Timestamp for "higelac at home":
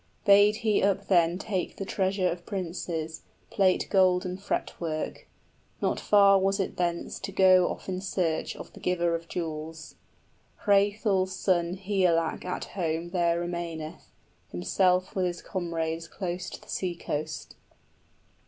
11.77-13.11